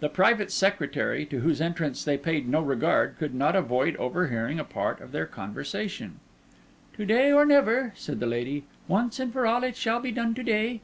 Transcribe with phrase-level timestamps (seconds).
[0.00, 4.64] The private secretary, to whose entrance they paid no regard, could not avoid overhearing a
[4.66, 6.20] part of their conversation.
[6.98, 8.64] "To day or never," said the lady.
[8.86, 10.82] "Once and for all, it shall be done to day."